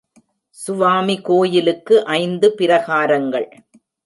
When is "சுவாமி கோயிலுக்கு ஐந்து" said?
0.57-2.55